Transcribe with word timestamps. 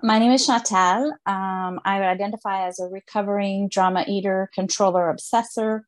My 0.00 0.20
name 0.20 0.30
is 0.30 0.46
Chantal. 0.46 1.10
Um, 1.26 1.80
I 1.84 2.00
identify 2.02 2.68
as 2.68 2.78
a 2.78 2.86
recovering 2.86 3.68
drama 3.68 4.04
eater, 4.06 4.48
controller, 4.54 5.12
obsessor, 5.12 5.80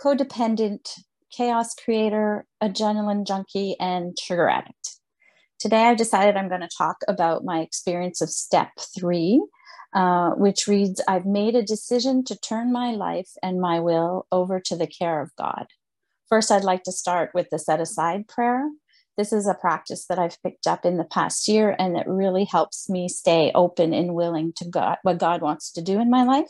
codependent, 0.00 0.90
chaos 1.32 1.74
creator, 1.74 2.46
adrenaline 2.62 3.26
junkie, 3.26 3.74
and 3.80 4.16
sugar 4.16 4.48
addict. 4.48 5.00
Today, 5.58 5.86
I've 5.86 5.96
decided 5.96 6.36
I'm 6.36 6.48
going 6.48 6.60
to 6.60 6.68
talk 6.78 6.98
about 7.08 7.44
my 7.44 7.58
experience 7.58 8.20
of 8.20 8.30
step 8.30 8.68
three, 8.96 9.44
uh, 9.92 10.30
which 10.36 10.68
reads 10.68 11.02
I've 11.08 11.26
made 11.26 11.56
a 11.56 11.62
decision 11.64 12.22
to 12.26 12.38
turn 12.38 12.72
my 12.72 12.92
life 12.92 13.30
and 13.42 13.60
my 13.60 13.80
will 13.80 14.28
over 14.30 14.60
to 14.60 14.76
the 14.76 14.86
care 14.86 15.20
of 15.20 15.34
God. 15.36 15.66
First, 16.28 16.52
I'd 16.52 16.62
like 16.62 16.84
to 16.84 16.92
start 16.92 17.32
with 17.34 17.50
the 17.50 17.58
set 17.58 17.80
aside 17.80 18.28
prayer. 18.28 18.68
This 19.18 19.32
is 19.32 19.48
a 19.48 19.54
practice 19.54 20.06
that 20.06 20.20
I've 20.20 20.40
picked 20.44 20.68
up 20.68 20.86
in 20.86 20.96
the 20.96 21.04
past 21.04 21.48
year, 21.48 21.74
and 21.76 21.96
it 21.96 22.06
really 22.06 22.44
helps 22.44 22.88
me 22.88 23.08
stay 23.08 23.50
open 23.52 23.92
and 23.92 24.14
willing 24.14 24.52
to 24.58 24.64
God, 24.64 24.98
what 25.02 25.18
God 25.18 25.42
wants 25.42 25.72
to 25.72 25.82
do 25.82 26.00
in 26.00 26.08
my 26.08 26.22
life. 26.22 26.48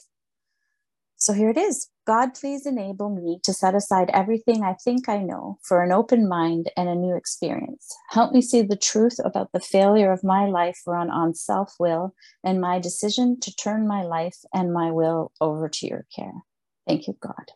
So 1.16 1.32
here 1.32 1.48
it 1.48 1.56
is 1.56 1.88
God, 2.06 2.34
please 2.34 2.64
enable 2.64 3.10
me 3.10 3.40
to 3.42 3.52
set 3.52 3.74
aside 3.74 4.10
everything 4.12 4.62
I 4.62 4.74
think 4.84 5.08
I 5.08 5.18
know 5.18 5.58
for 5.62 5.82
an 5.82 5.92
open 5.92 6.28
mind 6.28 6.70
and 6.76 6.88
a 6.88 6.94
new 6.94 7.16
experience. 7.16 7.88
Help 8.10 8.32
me 8.32 8.40
see 8.40 8.62
the 8.62 8.76
truth 8.76 9.18
about 9.24 9.52
the 9.52 9.60
failure 9.60 10.12
of 10.12 10.22
my 10.22 10.46
life 10.46 10.80
run 10.86 11.10
on 11.10 11.34
self 11.34 11.74
will 11.80 12.14
and 12.44 12.60
my 12.60 12.78
decision 12.78 13.40
to 13.40 13.54
turn 13.56 13.88
my 13.88 14.02
life 14.02 14.36
and 14.54 14.72
my 14.72 14.90
will 14.90 15.32
over 15.40 15.68
to 15.68 15.86
your 15.86 16.06
care. 16.14 16.44
Thank 16.86 17.08
you, 17.08 17.16
God. 17.20 17.50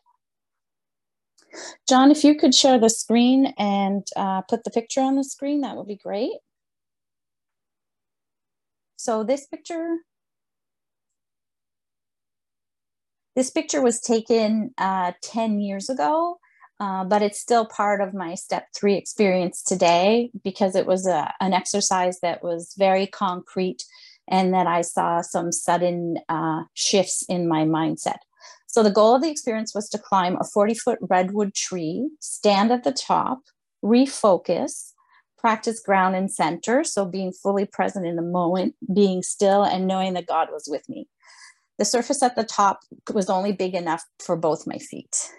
John, 1.87 2.11
if 2.11 2.23
you 2.23 2.35
could 2.35 2.55
share 2.55 2.79
the 2.79 2.89
screen 2.89 3.53
and 3.57 4.05
uh, 4.15 4.41
put 4.41 4.63
the 4.63 4.71
picture 4.71 5.01
on 5.01 5.15
the 5.15 5.23
screen, 5.23 5.61
that 5.61 5.75
would 5.75 5.87
be 5.87 5.97
great. 5.97 6.33
So 8.95 9.23
this 9.23 9.45
picture, 9.47 9.97
this 13.35 13.49
picture 13.49 13.81
was 13.81 13.99
taken 13.99 14.73
uh, 14.77 15.11
10 15.21 15.59
years 15.59 15.89
ago, 15.89 16.39
uh, 16.79 17.03
but 17.03 17.21
it's 17.21 17.39
still 17.39 17.65
part 17.65 18.01
of 18.01 18.13
my 18.13 18.35
step 18.35 18.67
three 18.75 18.95
experience 18.95 19.61
today 19.61 20.31
because 20.43 20.75
it 20.75 20.85
was 20.85 21.05
a, 21.05 21.33
an 21.41 21.53
exercise 21.53 22.19
that 22.21 22.43
was 22.43 22.73
very 22.77 23.07
concrete 23.07 23.83
and 24.29 24.53
that 24.53 24.67
I 24.67 24.81
saw 24.81 25.21
some 25.21 25.51
sudden 25.51 26.17
uh, 26.29 26.63
shifts 26.73 27.23
in 27.27 27.47
my 27.47 27.65
mindset. 27.65 28.19
So 28.73 28.81
the 28.81 28.89
goal 28.89 29.15
of 29.15 29.21
the 29.21 29.29
experience 29.29 29.75
was 29.75 29.87
to 29.89 29.99
climb 29.99 30.35
a 30.35 30.43
40 30.43 30.73
foot 30.73 30.97
redwood 30.99 31.53
tree, 31.53 32.09
stand 32.19 32.71
at 32.71 32.83
the 32.83 32.91
top, 32.91 33.41
refocus, 33.85 34.93
practice 35.37 35.79
ground 35.79 36.15
and 36.15 36.31
center. 36.31 36.83
So 36.83 37.05
being 37.05 37.31
fully 37.31 37.65
present 37.65 38.07
in 38.07 38.15
the 38.15 38.23
moment, 38.23 38.73
being 38.91 39.21
still, 39.21 39.63
and 39.63 39.85
knowing 39.85 40.13
that 40.13 40.25
God 40.25 40.47
was 40.51 40.67
with 40.67 40.89
me. 40.89 41.07
The 41.77 41.85
surface 41.85 42.23
at 42.23 42.35
the 42.35 42.43
top 42.43 42.79
was 43.13 43.29
only 43.29 43.51
big 43.51 43.75
enough 43.75 44.05
for 44.17 44.35
both 44.35 44.65
my 44.65 44.79
feet. 44.79 45.31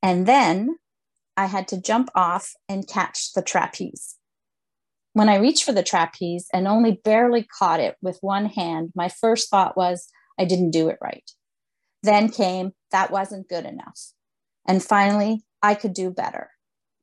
And 0.00 0.24
then 0.24 0.76
I 1.36 1.46
had 1.46 1.66
to 1.68 1.82
jump 1.82 2.10
off 2.14 2.52
and 2.68 2.86
catch 2.86 3.32
the 3.32 3.42
trapeze. 3.42 4.14
When 5.14 5.28
I 5.28 5.38
reached 5.38 5.64
for 5.64 5.72
the 5.72 5.82
trapeze 5.82 6.46
and 6.52 6.68
only 6.68 7.00
barely 7.02 7.42
caught 7.58 7.80
it 7.80 7.96
with 8.00 8.18
one 8.20 8.46
hand, 8.46 8.92
my 8.94 9.08
first 9.08 9.50
thought 9.50 9.76
was, 9.76 10.06
I 10.38 10.44
didn't 10.44 10.70
do 10.70 10.88
it 10.90 10.98
right. 11.02 11.28
Then 12.02 12.28
came, 12.28 12.72
that 12.92 13.10
wasn't 13.10 13.48
good 13.48 13.66
enough. 13.66 14.12
And 14.66 14.82
finally, 14.82 15.42
I 15.62 15.74
could 15.74 15.92
do 15.92 16.10
better. 16.10 16.50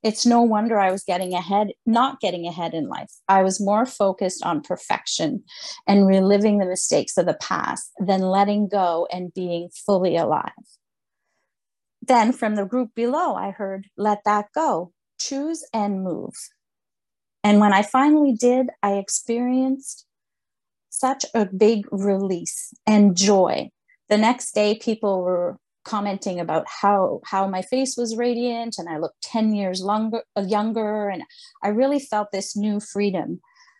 It's 0.04 0.26
no 0.26 0.42
wonder 0.42 0.80
I 0.80 0.92
was 0.92 1.04
getting 1.04 1.34
ahead, 1.34 1.70
not 1.86 2.20
getting 2.20 2.46
ahead 2.46 2.74
in 2.74 2.88
life. 2.88 3.12
I 3.28 3.42
was 3.42 3.60
more 3.60 3.86
focused 3.86 4.44
on 4.44 4.62
perfection 4.62 5.44
and 5.88 6.08
reliving 6.08 6.60
the 6.60 6.66
mistakes 6.66 7.18
of 7.18 7.26
the 7.26 7.38
past 7.42 7.92
than 8.00 8.22
letting 8.22 8.70
go 8.70 9.08
and 9.12 9.34
being 9.34 9.70
fully 9.86 10.16
alive. 10.16 10.52
Then 12.02 12.32
from 12.32 12.56
the 12.56 12.66
group 12.66 12.92
below, 12.96 13.36
I 13.36 13.52
heard, 13.52 13.88
let 13.98 14.20
that 14.26 14.46
go, 14.54 14.94
choose 15.20 15.66
and 15.74 16.04
move. 16.04 16.36
And 17.44 17.60
when 17.60 17.74
I 17.74 17.82
finally 17.82 18.34
did, 18.34 18.68
I 18.84 18.94
experienced 18.94 20.06
such 20.90 21.26
a 21.34 21.46
big 21.46 21.86
release 21.92 22.74
and 22.86 23.16
joy 23.16 23.72
the 24.10 24.18
next 24.18 24.54
day 24.54 24.78
people 24.80 25.22
were 25.22 25.58
commenting 25.86 26.40
about 26.40 26.66
how 26.82 27.22
how 27.26 27.48
my 27.48 27.62
face 27.62 27.96
was 27.98 28.18
radiant 28.18 28.76
and 28.78 28.90
I 28.90 28.98
looked 28.98 29.22
10 29.22 29.56
years 29.56 29.82
longer 29.82 30.24
uh, 30.36 30.42
younger 30.42 31.08
and 31.08 31.24
I 31.64 31.70
really 31.70 32.00
felt 32.00 32.32
this 32.32 32.58
new 32.58 32.80
freedom. 32.80 33.40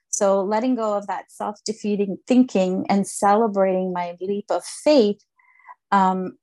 So 0.10 0.42
letting 0.42 0.76
go 0.76 0.96
of 0.96 1.06
that 1.08 1.26
self-defeating 1.32 2.18
thinking 2.26 2.86
and 2.90 3.06
celebrating 3.06 3.92
my 3.92 4.16
leap 4.22 4.46
of 4.50 4.64
faith 4.64 5.20
um, 5.92 6.38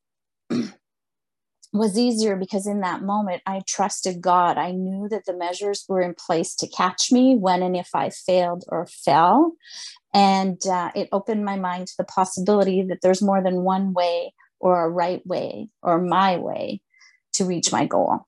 was 1.73 1.99
easier 1.99 2.37
because 2.37 2.67
in 2.67 2.81
that 2.81 3.03
moment 3.03 3.43
I 3.47 3.63
trusted 3.67 4.21
God. 4.21 4.59
I 4.59 4.71
knew 4.71 5.09
that 5.09 5.25
the 5.25 5.37
measures 5.37 5.85
were 5.89 6.03
in 6.03 6.15
place 6.15 6.55
to 6.57 6.69
catch 6.69 7.11
me 7.11 7.37
when 7.37 7.63
and 7.63 7.75
if 7.77 7.89
I 7.95 8.11
failed 8.11 8.65
or 8.69 8.87
fell. 8.87 9.55
And 10.15 10.65
uh, 10.67 10.93
it 10.95 11.09
opened 11.11 11.45
my 11.45 11.57
mind 11.57 11.89
to 11.89 11.95
the 11.99 12.05
possibility 12.05 12.83
that 12.83 13.01
there's 13.03 13.21
more 13.21 13.43
than 13.43 13.63
one 13.63 13.93
way 13.93 14.33
or 14.61 14.85
a 14.85 14.89
right 14.89 15.27
way 15.27 15.69
or 15.83 16.01
my 16.01 16.39
way 16.39 16.81
to 17.35 17.45
reach 17.45 17.73
my 17.73 17.85
goal. 17.85 18.21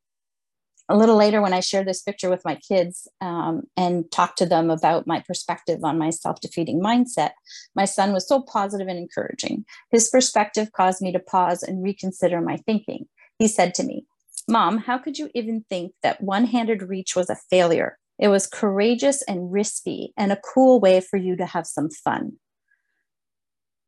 A 0.88 0.96
little 0.96 1.16
later, 1.16 1.42
when 1.42 1.52
I 1.52 1.60
shared 1.60 1.86
this 1.86 2.02
picture 2.02 2.30
with 2.30 2.44
my 2.44 2.56
kids 2.56 3.08
um, 3.20 3.62
and 3.76 4.10
talked 4.12 4.38
to 4.38 4.46
them 4.46 4.70
about 4.70 5.06
my 5.06 5.20
perspective 5.26 5.80
on 5.82 5.98
my 5.98 6.10
self 6.10 6.40
defeating 6.40 6.80
mindset, 6.80 7.30
my 7.74 7.84
son 7.84 8.12
was 8.12 8.28
so 8.28 8.40
positive 8.40 8.86
and 8.86 8.98
encouraging. 8.98 9.64
His 9.90 10.08
perspective 10.08 10.70
caused 10.72 11.02
me 11.02 11.12
to 11.12 11.18
pause 11.18 11.62
and 11.62 11.82
reconsider 11.82 12.40
my 12.40 12.58
thinking. 12.58 13.06
He 13.38 13.48
said 13.48 13.74
to 13.74 13.84
me, 13.84 14.06
Mom, 14.48 14.78
how 14.78 14.98
could 14.98 15.18
you 15.18 15.28
even 15.34 15.64
think 15.68 15.92
that 16.02 16.20
one 16.20 16.44
handed 16.44 16.82
reach 16.82 17.16
was 17.16 17.30
a 17.30 17.36
failure? 17.50 17.98
It 18.18 18.28
was 18.28 18.46
courageous 18.46 19.22
and 19.22 19.52
risky 19.52 20.12
and 20.16 20.32
a 20.32 20.40
cool 20.54 20.80
way 20.80 21.00
for 21.00 21.16
you 21.16 21.36
to 21.36 21.46
have 21.46 21.66
some 21.66 21.90
fun. 21.90 22.32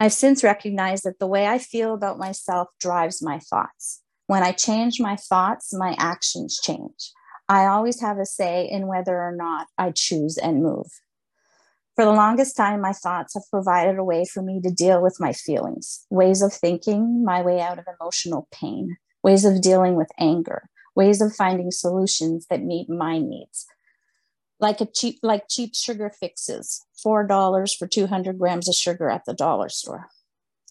I've 0.01 0.13
since 0.13 0.45
recognized 0.45 1.05
that 1.05 1.19
the 1.19 1.27
way 1.27 1.47
I 1.47 1.59
feel 1.59 1.95
about 1.95 2.19
myself 2.19 2.69
drives 2.79 3.23
my 3.23 3.39
thoughts. 3.39 4.03
When 4.27 4.43
I 4.43 4.53
change 4.53 5.01
my 5.01 5.17
thoughts, 5.17 5.75
my 5.75 5.97
actions 5.99 6.61
change. 6.63 7.13
I 7.49 7.67
always 7.67 8.01
have 8.01 8.19
a 8.19 8.27
say 8.27 8.69
in 8.71 8.87
whether 8.87 9.17
or 9.17 9.35
not 9.35 9.69
I 9.79 9.91
choose 9.91 10.37
and 10.37 10.63
move. 10.63 10.87
For 11.97 12.05
the 12.05 12.13
longest 12.13 12.57
time, 12.57 12.81
my 12.81 12.93
thoughts 12.93 13.35
have 13.35 13.43
provided 13.51 13.99
a 13.99 14.05
way 14.05 14.25
for 14.25 14.41
me 14.41 14.61
to 14.61 14.71
deal 14.71 15.03
with 15.03 15.17
my 15.19 15.33
feelings, 15.33 16.07
ways 16.11 16.43
of 16.43 16.53
thinking, 16.53 17.25
my 17.25 17.43
way 17.43 17.61
out 17.61 17.79
of 17.79 17.87
emotional 18.01 18.47
pain, 18.53 18.99
ways 19.25 19.45
of 19.45 19.63
dealing 19.63 19.97
with 19.97 20.13
anger, 20.17 20.69
ways 20.95 21.21
of 21.21 21.35
finding 21.35 21.73
solutions 21.73 22.47
that 22.51 22.63
meet 22.63 22.89
my 22.89 23.19
needs, 23.19 23.67
like 24.61 24.81
a 24.81 24.87
cheap 24.87 25.19
like 25.23 25.45
cheap 25.49 25.75
sugar 25.75 26.11
fixes 26.11 26.85
four 27.03 27.27
dollars 27.27 27.75
for 27.75 27.87
200 27.87 28.39
grams 28.39 28.69
of 28.69 28.75
sugar 28.75 29.09
at 29.11 29.25
the 29.25 29.35
dollar 29.35 29.69
store. 29.69 30.07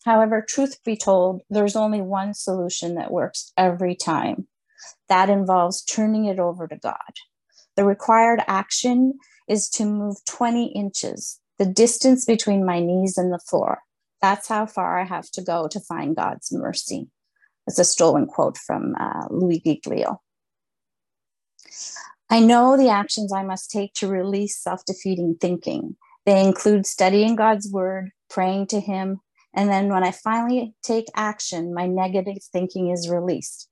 However 0.06 0.46
truth 0.48 0.78
be 0.84 0.96
told 0.96 1.42
there's 1.50 1.76
only 1.76 2.02
one 2.02 2.34
solution 2.34 2.96
that 2.96 3.12
works 3.12 3.52
every 3.58 3.96
time. 3.96 4.48
That 5.10 5.30
involves 5.30 5.84
turning 5.84 6.26
it 6.26 6.40
over 6.40 6.68
to 6.68 6.78
god. 6.78 7.14
The 7.76 7.86
required 7.86 8.42
action 8.48 9.14
is 9.48 9.70
to 9.70 9.86
move 9.86 10.18
20 10.26 10.68
inches 10.74 11.40
the 11.58 11.66
distance 11.66 12.26
between 12.26 12.66
my 12.66 12.80
knees 12.80 13.18
and 13.18 13.34
the 13.34 13.40
floor. 13.40 13.80
That's 14.22 14.48
how 14.48 14.66
far 14.66 15.00
i 15.00 15.04
have 15.04 15.30
to 15.32 15.42
go 15.42 15.68
to 15.68 15.80
find 15.80 16.16
god's 16.16 16.52
mercy. 16.52 17.10
It's 17.66 17.80
a 17.80 17.84
stolen 17.84 18.28
quote 18.28 18.58
from 18.58 18.96
uh, 19.00 19.28
Louie 19.30 19.60
Giglio 19.60 20.22
I 22.30 22.42
know 22.42 22.76
the 22.76 22.90
actions 22.90 23.32
I 23.32 23.44
must 23.44 23.72
take 23.72 23.94
to 23.96 24.08
release 24.08 24.58
self 24.58 24.84
defeating 24.86 25.38
thinking. 25.40 25.96
They 26.26 26.44
include 26.44 26.86
studying 26.86 27.36
God's 27.36 27.72
word, 27.72 28.12
praying 28.30 28.68
to 28.68 28.82
Him, 28.82 29.22
and 29.54 29.70
then 29.70 29.90
when 29.90 30.04
I 30.04 30.12
finally 30.12 30.74
take 30.84 31.06
action, 31.16 31.74
my 31.74 31.88
negative 31.88 32.44
thinking 32.52 32.90
is 32.90 33.10
released. 33.10 33.70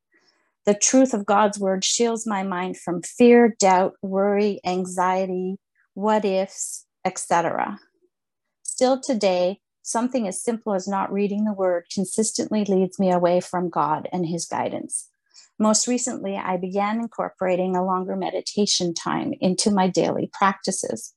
The 0.66 0.74
truth 0.74 1.14
of 1.14 1.26
God's 1.26 1.60
word 1.60 1.84
shields 1.84 2.26
my 2.26 2.44
mind 2.44 2.78
from 2.78 3.04
fear, 3.04 3.56
doubt, 3.60 3.94
worry, 4.02 4.60
anxiety, 4.66 5.58
what 5.94 6.26
ifs, 6.26 6.86
etc. 7.04 7.78
Still 8.64 9.00
today, 9.00 9.60
something 9.84 10.28
as 10.28 10.42
simple 10.42 10.74
as 10.74 10.88
not 10.88 11.14
reading 11.14 11.44
the 11.44 11.54
word 11.54 11.86
consistently 11.94 12.66
leads 12.66 12.98
me 12.98 13.12
away 13.12 13.42
from 13.42 13.70
God 13.70 14.10
and 14.12 14.26
His 14.26 14.46
guidance. 14.46 15.10
Most 15.58 15.88
recently, 15.88 16.36
I 16.36 16.58
began 16.58 17.00
incorporating 17.00 17.76
a 17.76 17.86
longer 17.86 18.16
meditation 18.16 18.94
time 18.94 19.34
into 19.40 19.72
my 19.72 19.88
daily 19.88 20.30
practices. 20.34 21.14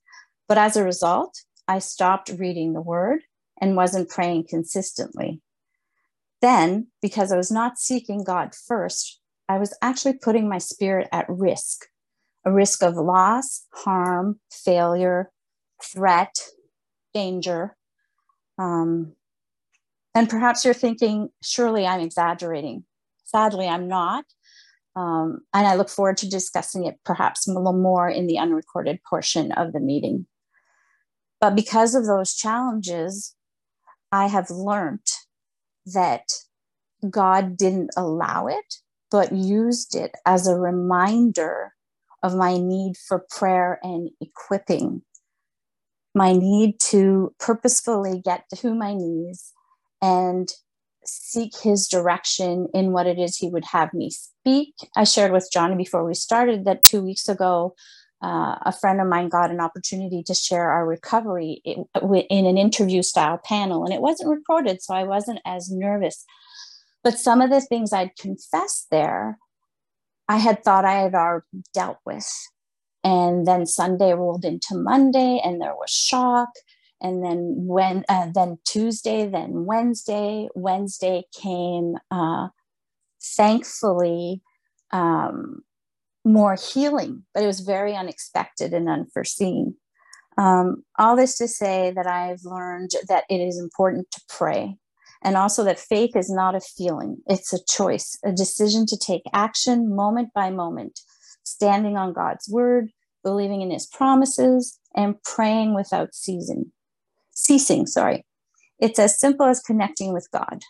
But 0.47 0.59
as 0.59 0.77
a 0.77 0.85
result, 0.85 1.43
I 1.67 1.81
stopped 1.81 2.31
reading 2.31 2.73
the 2.73 2.81
word 2.81 3.23
and 3.61 3.77
wasn't 3.77 4.09
praying 4.09 4.47
consistently. 4.49 5.43
Then, 6.41 6.87
because 7.03 7.33
I 7.33 7.37
was 7.37 7.51
not 7.51 7.79
seeking 7.79 8.23
God 8.23 8.55
first, 8.55 9.21
I 9.49 9.59
was 9.59 9.77
actually 9.83 10.15
putting 10.15 10.49
my 10.49 10.59
spirit 10.59 11.09
at 11.13 11.29
risk 11.29 11.87
a 12.45 12.53
risk 12.53 12.83
of 12.83 12.95
loss, 12.95 13.67
harm, 13.75 14.39
failure, 14.51 15.31
threat, 15.83 16.39
danger, 17.13 17.77
Um, 18.59 19.15
and 20.15 20.29
perhaps 20.29 20.65
you're 20.65 20.75
thinking, 20.75 21.31
surely 21.43 21.87
I'm 21.87 22.01
exaggerating. 22.01 22.85
Sadly, 23.29 23.69
I'm 23.69 23.89
not. 23.89 24.25
Um, 24.97 25.41
and 25.53 25.67
I 25.67 25.77
look 25.77 25.91
forward 25.91 26.17
to 26.19 26.29
discussing 26.29 26.87
it 26.87 26.97
perhaps 27.05 27.47
a 27.47 27.53
little 27.53 27.75
more 27.75 28.09
in 28.09 28.27
the 28.27 28.39
unrecorded 28.39 29.01
portion 29.09 29.53
of 29.53 29.73
the 29.73 29.81
meeting. 29.81 30.27
But 31.41 31.55
because 31.55 31.95
of 31.95 32.07
those 32.07 32.35
challenges, 32.35 33.37
I 34.11 34.27
have 34.29 34.51
learned 34.51 35.07
that 35.87 36.25
God 37.09 37.57
didn't 37.57 37.91
allow 37.97 38.47
it, 38.47 38.77
but 39.11 39.31
used 39.31 39.95
it 39.95 40.13
as 40.27 40.47
a 40.47 40.57
reminder 40.57 41.75
of 42.23 42.35
my 42.35 42.57
need 42.57 42.97
for 42.97 43.27
prayer 43.31 43.79
and 43.83 44.11
equipping, 44.21 45.03
my 46.15 46.33
need 46.33 46.81
to 46.81 47.35
purposefully 47.39 48.21
get 48.25 48.45
to 48.57 48.75
my 48.75 48.95
knees 48.95 49.53
and 50.03 50.49
seek 51.09 51.57
his 51.57 51.89
direction 51.89 52.69
in 52.75 52.93
what 52.93 53.07
it 53.07 53.19
is 53.19 53.37
he 53.37 53.49
would 53.49 53.65
have 53.67 53.93
me 53.95 54.11
speak. 54.11 54.75
I 54.97 55.05
shared 55.05 55.33
with 55.33 55.51
Johnny 55.53 55.75
before 55.75 56.05
we 56.05 56.15
started 56.15 56.65
that 56.65 56.85
two 56.85 57.03
weeks 57.03 57.29
ago, 57.29 57.75
uh, 58.23 58.57
a 58.63 58.73
friend 58.73 59.01
of 59.01 59.07
mine 59.07 59.29
got 59.29 59.51
an 59.51 59.61
opportunity 59.61 60.23
to 60.25 60.35
share 60.35 60.71
our 60.71 60.87
recovery 60.87 61.63
in, 61.65 61.85
in 62.31 62.47
an 62.47 62.59
interview 62.59 63.03
style 63.03 63.41
panel, 63.45 63.85
and 63.85 63.95
it 63.95 64.01
wasn't 64.01 64.29
recorded, 64.29 64.83
so 64.83 64.95
I 64.95 65.05
wasn't 65.05 65.41
as 65.45 65.71
nervous. 65.71 66.25
But 67.05 67.19
some 67.19 67.41
of 67.41 67.51
the 67.51 67.61
things 67.61 67.93
I'd 67.93 68.17
confessed 68.17 68.89
there, 68.91 69.39
I 70.29 70.39
had 70.39 70.65
thought 70.65 70.85
I 70.85 71.01
had 71.01 71.15
already 71.15 71.47
dealt 71.73 71.99
with. 72.05 72.29
And 73.05 73.47
then 73.47 73.67
Sunday 73.67 74.13
rolled 74.13 74.45
into 74.45 74.75
Monday, 74.75 75.41
and 75.45 75.61
there 75.61 75.75
was 75.75 75.91
shock 75.91 76.49
and 77.01 77.25
then 77.25 77.55
when 77.57 78.05
uh, 78.09 78.29
then 78.35 78.59
tuesday 78.65 79.27
then 79.27 79.65
wednesday 79.65 80.49
wednesday 80.55 81.23
came 81.35 81.97
uh, 82.11 82.49
thankfully 83.23 84.43
um, 84.93 85.63
more 86.25 86.57
healing 86.57 87.25
but 87.35 87.43
it 87.43 87.47
was 87.47 87.61
very 87.61 87.95
unexpected 87.95 88.73
and 88.73 88.89
unforeseen. 88.89 89.75
Um, 90.37 90.85
all 90.99 91.17
this 91.17 91.37
to 91.39 91.49
say 91.49 91.93
that 91.95 92.07
i've 92.07 92.45
learned 92.45 92.91
that 93.09 93.25
it 93.29 93.39
is 93.39 93.59
important 93.59 94.11
to 94.13 94.21
pray 94.29 94.77
and 95.23 95.37
also 95.37 95.65
that 95.65 95.79
faith 95.79 96.15
is 96.15 96.31
not 96.31 96.55
a 96.55 96.61
feeling. 96.61 97.19
It's 97.27 97.53
a 97.53 97.65
choice 97.65 98.17
a 98.25 98.33
decision 98.33 98.87
to 98.87 98.97
take 98.97 99.23
action 99.33 99.95
moment 99.95 100.33
by 100.35 100.51
moment 100.51 101.01
standing 101.43 101.97
on 101.97 102.13
god's 102.13 102.49
word 102.49 102.91
believing 103.25 103.63
in 103.63 103.71
his 103.71 103.87
promises 103.87 104.79
and 104.95 105.21
praying 105.23 105.75
without 105.75 106.15
ceasing 106.15 106.73
ceasing, 107.39 107.87
sorry. 107.87 108.25
It's 108.79 108.99
as 108.99 109.19
simple 109.19 109.47
as 109.47 109.61
connecting 109.61 110.13
with 110.13 110.29
God. 110.33 110.63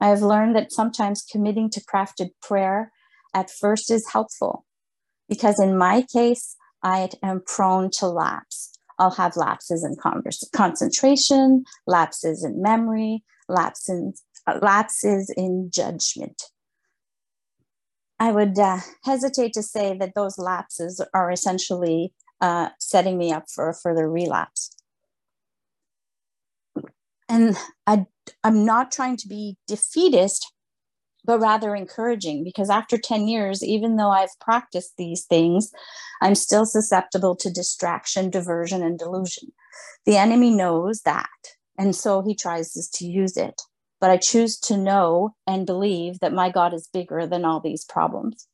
I 0.00 0.08
have 0.08 0.22
learned 0.22 0.56
that 0.56 0.72
sometimes 0.72 1.22
committing 1.22 1.70
to 1.70 1.80
crafted 1.80 2.30
prayer 2.40 2.92
at 3.34 3.50
first 3.50 3.90
is 3.90 4.10
helpful 4.10 4.64
because 5.28 5.60
in 5.60 5.76
my 5.76 6.04
case, 6.12 6.56
I 6.82 7.10
am 7.22 7.42
prone 7.46 7.90
to 7.98 8.08
lapse. 8.08 8.72
I'll 8.98 9.12
have 9.12 9.36
lapses 9.36 9.84
in 9.84 9.96
converse, 9.96 10.48
concentration, 10.52 11.64
lapses 11.86 12.44
in 12.44 12.60
memory, 12.60 13.22
lapses, 13.48 14.22
uh, 14.46 14.58
lapses 14.60 15.32
in 15.36 15.70
judgment. 15.72 16.42
I 18.18 18.32
would 18.32 18.58
uh, 18.58 18.78
hesitate 19.04 19.52
to 19.54 19.62
say 19.62 19.96
that 19.98 20.14
those 20.14 20.38
lapses 20.38 21.00
are 21.14 21.30
essentially 21.30 22.12
uh, 22.40 22.70
setting 22.78 23.18
me 23.18 23.32
up 23.32 23.44
for 23.52 23.68
a 23.68 23.74
further 23.74 24.10
relapse 24.10 24.70
and 27.32 27.56
I, 27.86 28.06
i'm 28.44 28.64
not 28.64 28.92
trying 28.92 29.16
to 29.16 29.28
be 29.28 29.56
defeatist 29.66 30.52
but 31.24 31.38
rather 31.40 31.74
encouraging 31.74 32.44
because 32.44 32.68
after 32.68 32.98
10 32.98 33.26
years 33.26 33.64
even 33.64 33.96
though 33.96 34.10
i've 34.10 34.38
practiced 34.40 34.94
these 34.96 35.24
things 35.24 35.72
i'm 36.20 36.34
still 36.34 36.66
susceptible 36.66 37.34
to 37.36 37.50
distraction 37.50 38.30
diversion 38.30 38.82
and 38.82 38.98
delusion. 38.98 39.52
The 40.04 40.16
enemy 40.16 40.50
knows 40.50 41.00
that 41.02 41.28
and 41.78 41.96
so 41.96 42.22
he 42.22 42.34
tries 42.34 42.72
to 42.72 43.06
use 43.06 43.36
it. 43.36 43.62
But 44.00 44.10
i 44.10 44.16
choose 44.16 44.58
to 44.60 44.76
know 44.76 45.34
and 45.46 45.66
believe 45.66 46.18
that 46.20 46.34
my 46.34 46.50
god 46.50 46.74
is 46.74 46.88
bigger 46.92 47.26
than 47.26 47.44
all 47.44 47.60
these 47.60 47.84
problems. 47.84 48.46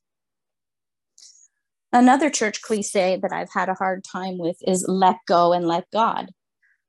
Another 1.91 2.31
church 2.31 2.61
cliche 2.63 3.19
that 3.21 3.33
i've 3.33 3.53
had 3.53 3.69
a 3.69 3.75
hard 3.75 4.05
time 4.05 4.39
with 4.39 4.59
is 4.67 4.85
let 4.87 5.17
go 5.27 5.53
and 5.53 5.67
let 5.67 5.91
god 5.91 6.31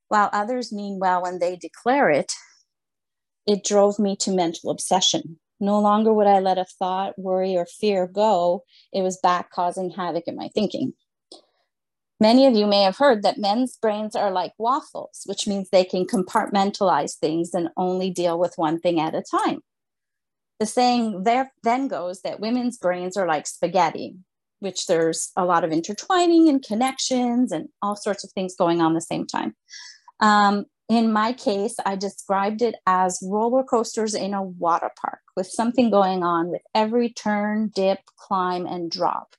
while 0.10 0.30
others 0.34 0.72
mean 0.74 1.00
well 1.00 1.24
when 1.24 1.40
they 1.40 1.56
declare 1.56 2.10
it, 2.10 2.34
it 3.48 3.64
drove 3.64 3.98
me 3.98 4.16
to 4.18 4.32
mental 4.32 4.70
obsession. 4.70 5.40
No 5.60 5.80
longer 5.80 6.14
would 6.14 6.28
I 6.28 6.40
let 6.40 6.58
a 6.58 6.66
thought, 6.66 7.18
worry, 7.18 7.56
or 7.56 7.66
fear 7.66 8.08
go. 8.08 8.64
It 8.94 9.02
was 9.02 9.18
back 9.18 9.52
causing 9.52 9.90
havoc 9.90 10.28
in 10.28 10.36
my 10.36 10.50
thinking. 10.54 10.94
Many 12.22 12.46
of 12.46 12.54
you 12.54 12.68
may 12.68 12.84
have 12.84 12.98
heard 12.98 13.24
that 13.24 13.38
men's 13.38 13.78
brains 13.78 14.16
are 14.16 14.32
like 14.32 14.54
waffles, 14.58 15.22
which 15.26 15.48
means 15.48 15.70
they 15.70 15.86
can 15.86 16.06
compartmentalize 16.06 17.18
things 17.18 17.54
and 17.54 17.70
only 17.78 18.10
deal 18.10 18.38
with 18.38 18.58
one 18.58 18.80
thing 18.80 19.00
at 19.00 19.16
a 19.16 19.24
time. 19.24 19.62
The 20.60 20.66
saying 20.66 21.24
there 21.24 21.54
then 21.64 21.88
goes 21.88 22.22
that 22.22 22.42
women's 22.42 22.78
brains 22.78 23.16
are 23.16 23.28
like 23.28 23.48
spaghetti, 23.48 24.18
which 24.60 24.88
there's 24.88 25.32
a 25.38 25.46
lot 25.46 25.64
of 25.64 25.72
intertwining 25.72 26.50
and 26.50 26.62
connections 26.62 27.54
and 27.54 27.70
all 27.82 27.96
sorts 27.96 28.26
of 28.26 28.32
things 28.32 28.56
going 28.56 28.82
on 28.82 28.92
at 28.92 28.96
the 28.96 29.02
same 29.02 29.26
time. 29.26 29.56
Um, 30.20 30.66
in 30.90 31.14
my 31.14 31.34
case, 31.34 31.76
I 31.86 31.96
described 31.96 32.64
it 32.64 32.76
as 32.88 33.20
roller 33.22 33.64
coasters 33.64 34.16
in 34.16 34.34
a 34.34 34.42
water 34.42 34.90
park 35.00 35.20
with 35.36 35.48
something 35.48 35.92
going 35.92 36.24
on 36.24 36.50
with 36.50 36.64
every 36.74 37.10
turn, 37.10 37.72
dip, 37.74 38.00
climb, 38.18 38.66
and 38.66 38.90
drop. 38.90 39.36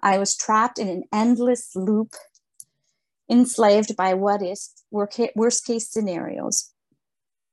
I 0.00 0.18
was 0.18 0.36
trapped 0.36 0.78
in 0.78 0.88
an 0.88 1.04
endless 1.12 1.74
loop, 1.74 2.14
enslaved 3.28 3.96
by 3.96 4.14
what 4.14 4.40
is 4.40 4.70
worst 4.90 5.66
case 5.66 5.90
scenarios, 5.90 6.72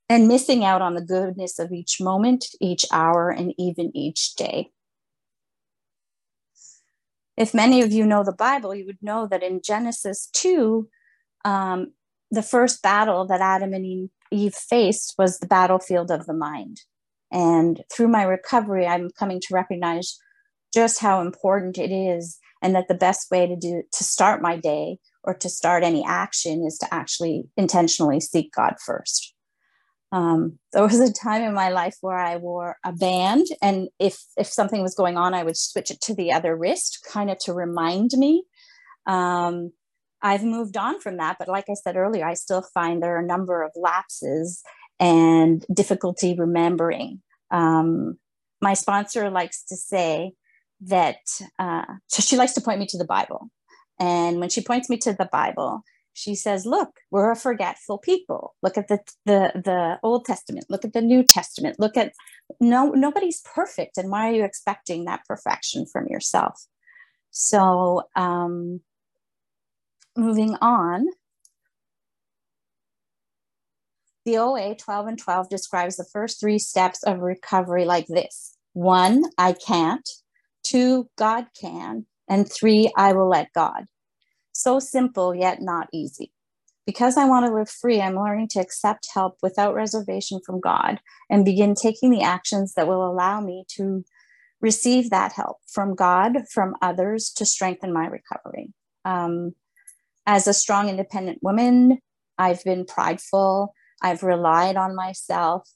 and 0.08 0.28
missing 0.28 0.64
out 0.64 0.82
on 0.82 0.94
the 0.94 1.04
goodness 1.04 1.58
of 1.58 1.72
each 1.72 2.00
moment, 2.00 2.46
each 2.60 2.84
hour, 2.92 3.28
and 3.30 3.54
even 3.58 3.90
each 3.96 4.34
day. 4.36 4.70
If 7.36 7.54
many 7.54 7.80
of 7.80 7.90
you 7.90 8.06
know 8.06 8.22
the 8.22 8.32
Bible, 8.32 8.74
you 8.74 8.86
would 8.86 9.02
know 9.02 9.26
that 9.26 9.42
in 9.42 9.62
Genesis 9.62 10.28
2, 10.34 10.88
um, 11.44 11.92
the 12.32 12.42
first 12.42 12.82
battle 12.82 13.26
that 13.26 13.42
Adam 13.42 13.74
and 13.74 14.10
Eve 14.32 14.54
faced 14.54 15.14
was 15.18 15.38
the 15.38 15.46
battlefield 15.46 16.10
of 16.10 16.24
the 16.26 16.34
mind. 16.34 16.78
And 17.30 17.82
through 17.92 18.08
my 18.08 18.22
recovery, 18.24 18.86
I'm 18.86 19.10
coming 19.10 19.38
to 19.40 19.54
recognize 19.54 20.18
just 20.72 21.00
how 21.00 21.20
important 21.20 21.76
it 21.76 21.92
is 21.92 22.38
and 22.62 22.74
that 22.74 22.88
the 22.88 22.94
best 22.94 23.30
way 23.30 23.46
to 23.46 23.54
do 23.54 23.82
to 23.92 24.04
start 24.04 24.40
my 24.40 24.56
day 24.56 24.96
or 25.24 25.34
to 25.34 25.48
start 25.48 25.84
any 25.84 26.04
action 26.04 26.64
is 26.66 26.78
to 26.78 26.92
actually 26.92 27.44
intentionally 27.56 28.18
seek 28.18 28.52
God 28.54 28.74
first. 28.84 29.34
Um, 30.10 30.58
there 30.72 30.82
was 30.82 31.00
a 31.00 31.12
time 31.12 31.42
in 31.42 31.54
my 31.54 31.68
life 31.68 31.96
where 32.00 32.18
I 32.18 32.36
wore 32.36 32.76
a 32.84 32.92
band, 32.92 33.46
and 33.62 33.88
if 33.98 34.22
if 34.36 34.46
something 34.46 34.82
was 34.82 34.94
going 34.94 35.16
on, 35.16 35.32
I 35.32 35.42
would 35.42 35.56
switch 35.56 35.90
it 35.90 36.02
to 36.02 36.14
the 36.14 36.32
other 36.32 36.54
wrist, 36.54 37.06
kind 37.10 37.30
of 37.30 37.38
to 37.40 37.54
remind 37.54 38.10
me. 38.14 38.44
Um, 39.06 39.72
I've 40.22 40.44
moved 40.44 40.76
on 40.76 41.00
from 41.00 41.16
that, 41.16 41.36
but 41.38 41.48
like 41.48 41.64
I 41.68 41.74
said 41.74 41.96
earlier, 41.96 42.26
I 42.26 42.34
still 42.34 42.62
find 42.62 43.02
there 43.02 43.16
are 43.16 43.20
a 43.20 43.26
number 43.26 43.62
of 43.62 43.72
lapses 43.74 44.62
and 45.00 45.64
difficulty 45.72 46.34
remembering. 46.38 47.22
Um, 47.50 48.18
my 48.60 48.74
sponsor 48.74 49.30
likes 49.30 49.64
to 49.64 49.76
say 49.76 50.32
that, 50.82 51.16
uh, 51.58 51.84
so 52.06 52.22
she 52.22 52.36
likes 52.36 52.52
to 52.54 52.60
point 52.60 52.78
me 52.78 52.86
to 52.86 52.98
the 52.98 53.04
Bible. 53.04 53.50
And 53.98 54.38
when 54.38 54.48
she 54.48 54.62
points 54.62 54.88
me 54.88 54.96
to 54.98 55.12
the 55.12 55.28
Bible, 55.30 55.82
she 56.14 56.34
says, 56.34 56.66
"Look, 56.66 56.90
we're 57.10 57.30
a 57.30 57.36
forgetful 57.36 57.98
people. 57.98 58.54
Look 58.62 58.76
at 58.76 58.88
the 58.88 59.00
the 59.24 59.52
the 59.54 59.98
Old 60.02 60.24
Testament. 60.24 60.66
Look 60.68 60.84
at 60.84 60.92
the 60.92 61.00
New 61.00 61.22
Testament. 61.22 61.78
Look 61.78 61.96
at 61.96 62.12
no 62.60 62.90
nobody's 62.90 63.40
perfect, 63.40 63.98
and 63.98 64.10
why 64.10 64.28
are 64.28 64.32
you 64.32 64.44
expecting 64.44 65.04
that 65.04 65.24
perfection 65.26 65.86
from 65.86 66.06
yourself?" 66.08 66.66
So 67.30 68.02
um, 68.14 68.80
moving 70.16 70.56
on, 70.60 71.06
the 74.24 74.38
OA 74.38 74.76
12 74.76 75.06
and 75.06 75.18
12 75.18 75.48
describes 75.48 75.96
the 75.96 76.06
first 76.12 76.38
three 76.38 76.58
steps 76.58 77.02
of 77.02 77.20
recovery 77.20 77.84
like 77.84 78.06
this 78.06 78.56
one, 78.74 79.24
I 79.36 79.52
can't, 79.52 80.08
two, 80.62 81.08
God 81.18 81.46
can, 81.60 82.06
and 82.28 82.50
three, 82.50 82.90
I 82.96 83.12
will 83.12 83.28
let 83.28 83.52
God. 83.52 83.84
So 84.52 84.78
simple, 84.78 85.34
yet 85.34 85.60
not 85.60 85.88
easy. 85.92 86.32
Because 86.86 87.16
I 87.16 87.26
want 87.26 87.46
to 87.46 87.54
live 87.54 87.68
free, 87.68 88.00
I'm 88.00 88.16
learning 88.16 88.48
to 88.48 88.60
accept 88.60 89.08
help 89.12 89.36
without 89.42 89.74
reservation 89.74 90.40
from 90.44 90.60
God 90.60 91.00
and 91.30 91.44
begin 91.44 91.74
taking 91.74 92.10
the 92.10 92.22
actions 92.22 92.74
that 92.74 92.88
will 92.88 93.06
allow 93.06 93.40
me 93.40 93.64
to 93.76 94.04
receive 94.60 95.10
that 95.10 95.32
help 95.32 95.58
from 95.70 95.94
God, 95.94 96.48
from 96.50 96.74
others 96.82 97.30
to 97.36 97.44
strengthen 97.44 97.92
my 97.92 98.06
recovery. 98.06 98.72
Um, 99.04 99.54
as 100.26 100.46
a 100.46 100.54
strong, 100.54 100.88
independent 100.88 101.38
woman, 101.42 101.98
I've 102.38 102.62
been 102.64 102.84
prideful. 102.84 103.74
I've 104.02 104.22
relied 104.22 104.76
on 104.76 104.96
myself, 104.96 105.68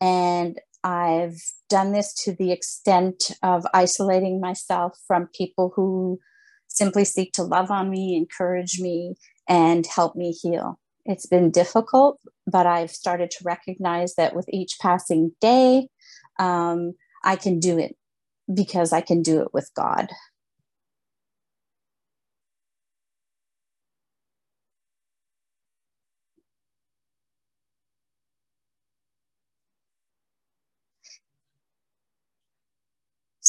and 0.00 0.58
I've 0.84 1.40
done 1.68 1.92
this 1.92 2.14
to 2.24 2.32
the 2.32 2.52
extent 2.52 3.32
of 3.42 3.66
isolating 3.74 4.40
myself 4.40 4.96
from 5.06 5.28
people 5.34 5.72
who 5.74 6.18
simply 6.68 7.04
seek 7.04 7.32
to 7.32 7.42
love 7.42 7.70
on 7.70 7.90
me, 7.90 8.16
encourage 8.16 8.80
me, 8.80 9.14
and 9.48 9.86
help 9.86 10.16
me 10.16 10.30
heal. 10.30 10.78
It's 11.04 11.26
been 11.26 11.50
difficult, 11.50 12.20
but 12.46 12.66
I've 12.66 12.90
started 12.90 13.30
to 13.32 13.44
recognize 13.44 14.14
that 14.14 14.34
with 14.34 14.46
each 14.48 14.76
passing 14.80 15.32
day, 15.40 15.88
um, 16.38 16.92
I 17.24 17.36
can 17.36 17.58
do 17.58 17.78
it 17.78 17.96
because 18.52 18.92
I 18.92 19.00
can 19.00 19.22
do 19.22 19.40
it 19.42 19.48
with 19.52 19.70
God. 19.74 20.08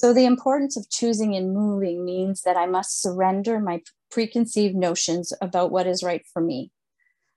So, 0.04 0.12
the 0.12 0.26
importance 0.26 0.76
of 0.76 0.90
choosing 0.90 1.34
and 1.34 1.54
moving 1.54 2.04
means 2.04 2.42
that 2.42 2.58
I 2.58 2.66
must 2.66 3.02
surrender 3.02 3.58
my 3.62 3.82
preconceived 4.12 4.76
notions 4.76 5.32
about 5.40 5.72
what 5.72 5.88
is 5.88 6.04
right 6.04 6.26
for 6.34 6.42
me. 6.42 6.72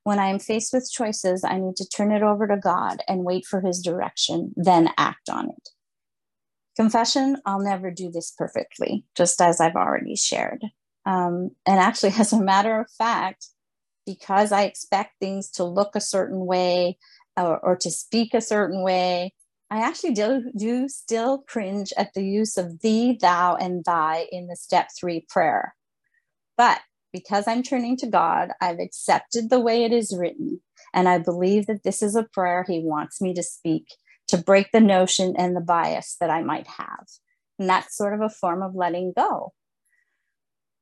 When 0.02 0.18
I 0.18 0.26
am 0.30 0.40
faced 0.40 0.72
with 0.72 0.90
choices, 0.90 1.44
I 1.44 1.58
need 1.58 1.76
to 1.76 1.88
turn 1.88 2.10
it 2.10 2.24
over 2.24 2.48
to 2.48 2.56
God 2.56 3.04
and 3.06 3.22
wait 3.22 3.46
for 3.46 3.60
his 3.60 3.80
direction, 3.80 4.52
then 4.56 4.90
act 4.98 5.28
on 5.30 5.50
it. 5.50 5.68
Confession, 6.74 7.36
I'll 7.46 7.62
never 7.62 7.92
do 7.92 8.10
this 8.10 8.32
perfectly, 8.36 9.04
just 9.16 9.40
as 9.40 9.60
I've 9.60 9.76
already 9.76 10.16
shared. 10.16 10.64
Um, 11.04 11.52
and 11.66 11.78
actually, 11.78 12.14
as 12.18 12.32
a 12.32 12.42
matter 12.42 12.80
of 12.80 12.90
fact, 12.98 13.46
because 14.06 14.50
I 14.50 14.62
expect 14.62 15.20
things 15.20 15.50
to 15.50 15.62
look 15.62 15.94
a 15.94 16.00
certain 16.00 16.44
way 16.46 16.98
or, 17.36 17.60
or 17.60 17.76
to 17.76 17.92
speak 17.92 18.34
a 18.34 18.40
certain 18.40 18.82
way, 18.82 19.34
I 19.70 19.80
actually 19.80 20.14
do, 20.14 20.50
do 20.56 20.88
still 20.88 21.38
cringe 21.38 21.92
at 21.96 22.14
the 22.14 22.24
use 22.24 22.56
of 22.56 22.80
thee, 22.80 23.18
thou, 23.20 23.56
and 23.56 23.84
thy 23.84 24.26
in 24.30 24.46
the 24.46 24.56
step 24.56 24.90
three 24.98 25.26
prayer. 25.28 25.74
But 26.56 26.80
because 27.12 27.48
I'm 27.48 27.62
turning 27.62 27.96
to 27.98 28.06
God, 28.06 28.50
I've 28.60 28.78
accepted 28.78 29.50
the 29.50 29.60
way 29.60 29.84
it 29.84 29.92
is 29.92 30.16
written. 30.16 30.60
And 30.94 31.08
I 31.08 31.18
believe 31.18 31.66
that 31.66 31.82
this 31.82 32.02
is 32.02 32.14
a 32.14 32.28
prayer 32.32 32.64
He 32.66 32.80
wants 32.84 33.20
me 33.20 33.34
to 33.34 33.42
speak 33.42 33.86
to 34.28 34.36
break 34.36 34.72
the 34.72 34.80
notion 34.80 35.34
and 35.36 35.54
the 35.54 35.60
bias 35.60 36.16
that 36.20 36.30
I 36.30 36.42
might 36.42 36.66
have. 36.66 37.06
And 37.58 37.68
that's 37.68 37.96
sort 37.96 38.14
of 38.14 38.20
a 38.20 38.28
form 38.28 38.62
of 38.62 38.74
letting 38.74 39.12
go. 39.16 39.52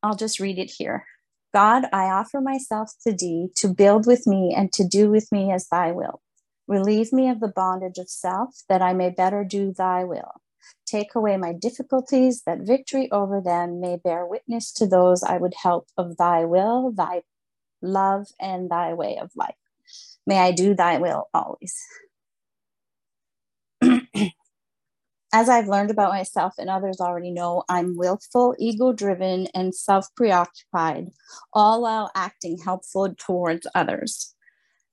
I'll 0.03 0.17
just 0.17 0.41
read 0.41 0.59
it 0.59 0.73
here. 0.77 1.05
God, 1.53 1.85
I 1.93 2.07
offer 2.07 2.41
myself 2.41 2.93
to 3.07 3.13
thee 3.13 3.49
to 3.57 3.69
build 3.69 4.07
with 4.07 4.27
me 4.27 4.55
and 4.57 4.73
to 4.73 4.87
do 4.87 5.09
with 5.09 5.31
me 5.31 5.53
as 5.53 5.69
thy 5.69 5.93
will. 5.93 6.21
Relieve 6.67 7.13
me 7.13 7.29
of 7.29 7.41
the 7.41 7.49
bondage 7.49 7.99
of 7.99 8.09
self, 8.09 8.63
that 8.69 8.81
I 8.81 8.95
may 8.95 9.11
better 9.11 9.45
do 9.45 9.73
thy 9.73 10.05
will. 10.05 10.41
Take 10.87 11.15
away 11.15 11.37
my 11.37 11.53
difficulties, 11.53 12.43
that 12.47 12.61
victory 12.61 13.11
over 13.11 13.41
them 13.41 13.81
may 13.81 13.97
bear 13.97 14.25
witness 14.25 14.73
to 14.75 14.87
those 14.87 15.23
I 15.23 15.37
would 15.37 15.55
help 15.63 15.89
of 15.99 16.17
thy 16.17 16.45
will, 16.47 16.91
thy 16.91 17.23
love, 17.83 18.29
and 18.41 18.71
thy 18.71 18.95
way 18.95 19.19
of 19.19 19.31
life. 19.37 19.57
May 20.27 20.39
I 20.39 20.53
do 20.53 20.75
thy 20.75 20.97
will 20.99 21.29
always. 21.35 21.77
As 25.33 25.49
I've 25.49 25.69
learned 25.69 25.91
about 25.91 26.13
myself 26.13 26.55
and 26.59 26.71
others 26.71 27.01
already 27.01 27.31
know, 27.31 27.65
I'm 27.69 27.97
willful, 27.97 28.55
ego 28.59 28.93
driven, 28.93 29.49
and 29.55 29.75
self 29.75 30.07
preoccupied, 30.15 31.11
all 31.53 31.83
while 31.83 32.11
acting 32.15 32.57
helpful 32.59 33.15
towards 33.19 33.67
others 33.75 34.35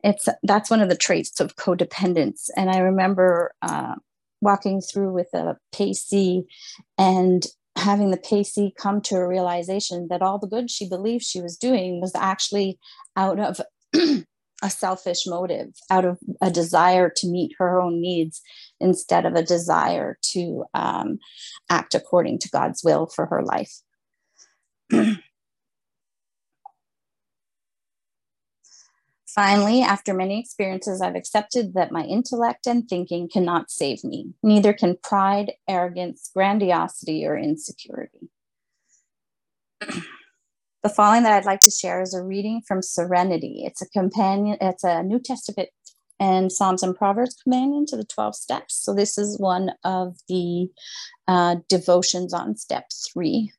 it's 0.03 0.27
that's 0.43 0.69
one 0.69 0.81
of 0.81 0.89
the 0.89 0.95
traits 0.95 1.39
of 1.39 1.55
codependence. 1.55 2.49
And 2.55 2.69
i 2.69 2.79
remember 2.79 3.53
uh, 3.61 3.95
walking 4.41 4.81
through 4.81 5.13
with 5.13 5.33
a 5.33 5.57
pacey 5.71 6.45
and 6.97 7.45
having 7.77 8.11
the 8.11 8.17
pacey 8.17 8.73
come 8.77 8.99
to 9.01 9.15
a 9.15 9.27
realization 9.27 10.07
that 10.09 10.21
all 10.21 10.37
the 10.37 10.47
good 10.47 10.69
she 10.69 10.89
believed 10.89 11.23
she 11.23 11.41
was 11.41 11.55
doing 11.55 12.01
was 12.01 12.13
actually 12.15 12.77
out 13.15 13.39
of 13.39 13.61
a 14.63 14.69
selfish 14.69 15.25
motive 15.25 15.69
out 15.89 16.05
of 16.05 16.19
a 16.41 16.51
desire 16.51 17.09
to 17.15 17.27
meet 17.27 17.55
her 17.57 17.79
own 17.79 18.01
needs 18.01 18.41
instead 18.79 19.25
of 19.25 19.35
a 19.35 19.43
desire 19.43 20.17
to 20.21 20.65
um, 20.73 21.17
act 21.69 21.95
according 21.95 22.37
to 22.37 22.49
god's 22.49 22.83
will 22.83 23.07
for 23.07 23.25
her 23.25 23.41
life 23.43 23.73
Finally, 29.33 29.81
after 29.81 30.13
many 30.13 30.39
experiences, 30.39 31.01
I've 31.01 31.15
accepted 31.15 31.73
that 31.73 31.91
my 31.91 32.03
intellect 32.03 32.67
and 32.67 32.87
thinking 32.87 33.29
cannot 33.31 33.71
save 33.71 34.03
me. 34.03 34.33
Neither 34.43 34.73
can 34.73 34.97
pride, 35.01 35.53
arrogance, 35.69 36.29
grandiosity, 36.35 37.25
or 37.25 37.37
insecurity. 37.37 38.29
the 39.79 40.89
following 40.93 41.23
that 41.23 41.31
I'd 41.31 41.45
like 41.45 41.61
to 41.61 41.71
share 41.71 42.01
is 42.01 42.13
a 42.13 42.21
reading 42.21 42.61
from 42.67 42.81
Serenity. 42.81 43.63
It's 43.65 43.81
a 43.81 43.89
companion, 43.89 44.57
it's 44.59 44.83
a 44.83 45.01
New 45.01 45.19
Testament 45.19 45.69
and 46.19 46.51
Psalms 46.51 46.83
and 46.83 46.93
Proverbs 46.95 47.37
companion 47.41 47.85
to 47.87 47.95
the 47.95 48.03
12 48.03 48.35
steps. 48.35 48.75
So 48.83 48.93
this 48.93 49.17
is 49.17 49.39
one 49.39 49.71
of 49.85 50.17
the 50.27 50.67
uh, 51.29 51.55
devotions 51.69 52.33
on 52.33 52.57
step 52.57 52.89
three. 53.13 53.53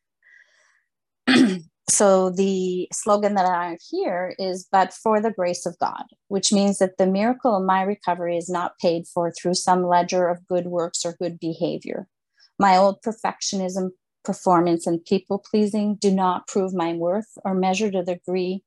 so 1.92 2.30
the 2.30 2.88
slogan 2.90 3.34
that 3.34 3.44
I 3.44 3.76
hear 3.90 4.34
is, 4.38 4.66
but 4.72 4.94
for 4.94 5.20
the 5.20 5.30
grace 5.30 5.66
of 5.66 5.78
God, 5.78 6.04
which 6.28 6.50
means 6.50 6.78
that 6.78 6.96
the 6.96 7.06
miracle 7.06 7.54
of 7.54 7.64
my 7.64 7.82
recovery 7.82 8.38
is 8.38 8.49
not 8.49 8.78
paid 8.78 9.06
for 9.06 9.30
through 9.30 9.54
some 9.54 9.87
ledger 9.87 10.28
of 10.28 10.46
good 10.46 10.68
works 10.68 11.04
or 11.04 11.12
good 11.12 11.38
behavior. 11.38 12.08
My 12.58 12.78
old 12.78 13.02
perfectionism, 13.02 13.90
performance, 14.25 14.87
and 14.87 15.04
people 15.04 15.44
pleasing 15.50 15.96
do 15.96 16.11
not 16.11 16.46
prove 16.46 16.72
my 16.72 16.94
worth 16.94 17.28
or 17.44 17.52
measure 17.52 17.90
the 17.90 18.02
degree 18.02 18.62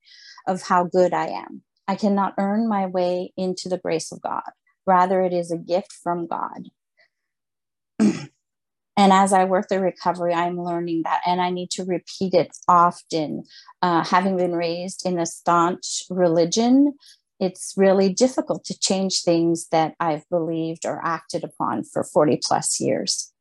of 0.48 0.62
how 0.62 0.84
good 0.84 1.12
I 1.12 1.29
am. 1.29 1.63
I 1.88 1.96
cannot 1.96 2.36
earn 2.38 2.70
my 2.70 2.86
way 2.86 3.34
into 3.36 3.70
the 3.70 3.79
grace 3.79 4.12
of 4.12 4.22
God. 4.22 4.51
Rather, 4.86 5.22
it 5.22 5.34
is 5.34 5.51
a 5.51 5.58
gift 5.58 5.94
from 6.03 6.27
God. 6.27 6.70
And 8.98 9.12
as 9.12 9.34
I 9.34 9.44
work 9.44 9.68
the 9.68 9.80
recovery, 9.80 10.34
I'm 10.34 10.62
learning 10.62 11.02
that, 11.04 11.22
and 11.25 11.42
I 11.42 11.50
need 11.50 11.70
to 11.72 11.84
repeat 11.84 12.34
it 12.34 12.56
often. 12.68 13.44
Uh, 13.82 14.04
having 14.04 14.38
been 14.38 14.54
raised 14.54 15.06
in 15.06 15.20
a 15.20 15.25
staunch 15.25 16.04
religion, 16.10 16.94
it's 17.40 17.74
really 17.75 18.14
difficult 18.14 18.64
to 18.66 18.80
change 18.80 19.22
things 19.22 19.68
that 19.72 19.96
I've 20.00 20.28
believed 20.30 20.86
or 20.86 21.02
acted 21.04 21.44
upon 21.44 21.84
for 21.84 22.04
40 22.04 22.40
plus 22.42 22.80
years. 22.80 23.34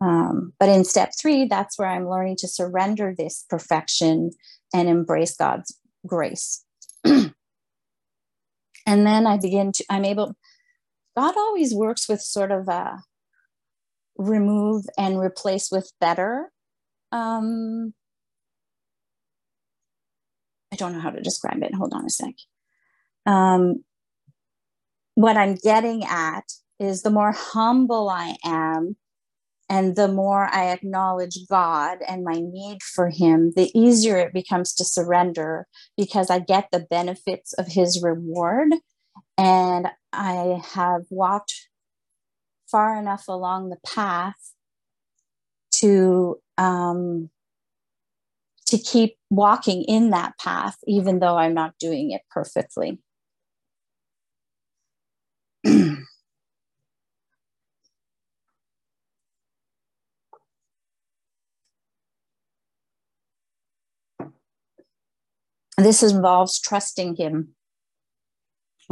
Um, 0.00 0.52
but 0.58 0.68
in 0.68 0.84
step 0.84 1.12
three, 1.18 1.46
that's 1.46 1.78
where 1.78 1.88
I'm 1.88 2.08
learning 2.08 2.36
to 2.40 2.48
surrender 2.48 3.14
this 3.16 3.44
perfection 3.48 4.32
and 4.74 4.88
embrace 4.88 5.36
God's 5.36 5.78
grace. 6.04 6.64
and 7.04 7.32
then 8.86 9.26
I 9.26 9.38
begin 9.38 9.72
to, 9.72 9.84
I'm 9.88 10.04
able, 10.04 10.34
God 11.16 11.36
always 11.36 11.72
works 11.72 12.08
with 12.08 12.20
sort 12.20 12.50
of 12.50 12.68
a, 12.68 12.98
remove 14.18 14.84
and 14.98 15.18
replace 15.18 15.70
with 15.70 15.92
better. 16.00 16.50
Um, 17.12 17.94
I 20.72 20.76
don't 20.76 20.92
know 20.92 21.00
how 21.00 21.10
to 21.10 21.20
describe 21.20 21.62
it. 21.62 21.74
Hold 21.74 21.94
on 21.94 22.04
a 22.04 22.10
sec. 22.10 22.34
Um, 23.24 23.84
what 25.14 25.36
I'm 25.36 25.54
getting 25.54 26.04
at 26.04 26.44
is 26.78 27.02
the 27.02 27.10
more 27.10 27.32
humble 27.32 28.08
I 28.08 28.36
am 28.44 28.96
and 29.68 29.96
the 29.96 30.08
more 30.08 30.44
I 30.44 30.68
acknowledge 30.70 31.38
God 31.48 31.98
and 32.06 32.24
my 32.24 32.34
need 32.40 32.82
for 32.82 33.10
Him, 33.10 33.52
the 33.56 33.76
easier 33.78 34.16
it 34.18 34.32
becomes 34.32 34.74
to 34.74 34.84
surrender 34.84 35.66
because 35.96 36.30
I 36.30 36.38
get 36.38 36.68
the 36.70 36.86
benefits 36.88 37.52
of 37.54 37.66
His 37.66 38.02
reward. 38.02 38.68
And 39.38 39.88
I 40.12 40.62
have 40.72 41.02
walked 41.10 41.52
far 42.70 42.98
enough 42.98 43.28
along 43.28 43.70
the 43.70 43.78
path 43.84 44.52
to 45.72 46.40
um, 46.58 47.30
to 48.66 48.78
keep 48.78 49.16
walking 49.30 49.84
in 49.84 50.10
that 50.10 50.38
path, 50.38 50.76
even 50.86 51.20
though 51.20 51.36
I'm 51.36 51.54
not 51.54 51.78
doing 51.78 52.10
it 52.10 52.22
perfectly. 52.30 52.98
this 65.78 66.02
involves 66.02 66.60
trusting 66.60 67.16
Him 67.16 67.54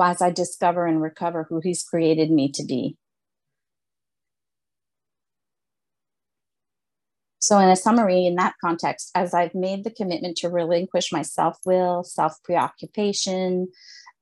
as 0.00 0.22
I 0.22 0.30
discover 0.30 0.86
and 0.86 1.00
recover 1.02 1.46
who 1.48 1.60
He's 1.62 1.82
created 1.82 2.30
me 2.30 2.50
to 2.52 2.64
be. 2.64 2.96
So, 7.44 7.58
in 7.58 7.68
a 7.68 7.76
summary, 7.76 8.24
in 8.24 8.36
that 8.36 8.54
context, 8.58 9.10
as 9.14 9.34
I've 9.34 9.54
made 9.54 9.84
the 9.84 9.90
commitment 9.90 10.38
to 10.38 10.48
relinquish 10.48 11.12
my 11.12 11.20
self 11.20 11.58
will, 11.66 12.02
self 12.02 12.42
preoccupation, 12.42 13.68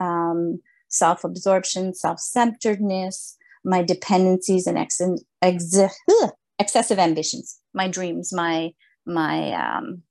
um, 0.00 0.60
self 0.88 1.22
absorption, 1.22 1.94
self 1.94 2.18
centeredness, 2.18 3.38
my 3.64 3.80
dependencies 3.80 4.66
and 4.66 4.76
ex- 4.76 5.00
ex- 5.40 5.78
excessive 6.58 6.98
ambitions, 6.98 7.60
my 7.72 7.86
dreams, 7.86 8.32
my 8.32 8.72
my 9.06 9.52
um, 9.52 10.02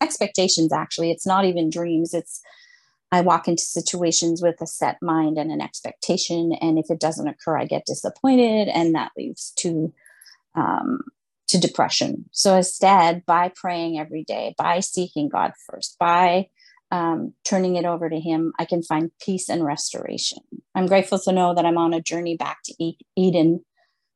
expectations. 0.00 0.72
Actually, 0.72 1.10
it's 1.10 1.26
not 1.26 1.44
even 1.44 1.68
dreams. 1.68 2.14
It's 2.14 2.40
I 3.12 3.20
walk 3.20 3.46
into 3.46 3.62
situations 3.62 4.40
with 4.40 4.58
a 4.62 4.66
set 4.66 4.96
mind 5.02 5.36
and 5.36 5.52
an 5.52 5.60
expectation, 5.60 6.54
and 6.62 6.78
if 6.78 6.86
it 6.88 6.98
doesn't 6.98 7.28
occur, 7.28 7.58
I 7.58 7.66
get 7.66 7.84
disappointed, 7.84 8.68
and 8.68 8.94
that 8.94 9.12
leads 9.18 9.52
to 9.58 9.92
um, 10.54 11.02
to 11.48 11.58
depression. 11.58 12.24
So 12.32 12.56
instead, 12.56 13.24
by 13.26 13.52
praying 13.54 13.98
every 13.98 14.24
day, 14.24 14.54
by 14.58 14.80
seeking 14.80 15.28
God 15.28 15.52
first, 15.68 15.96
by 15.98 16.48
um, 16.90 17.34
turning 17.44 17.76
it 17.76 17.84
over 17.84 18.08
to 18.08 18.20
Him, 18.20 18.52
I 18.58 18.64
can 18.64 18.82
find 18.82 19.10
peace 19.20 19.48
and 19.48 19.64
restoration. 19.64 20.38
I'm 20.74 20.86
grateful 20.86 21.18
to 21.20 21.32
know 21.32 21.54
that 21.54 21.64
I'm 21.64 21.78
on 21.78 21.94
a 21.94 22.02
journey 22.02 22.36
back 22.36 22.58
to 22.64 22.92
Eden, 23.16 23.64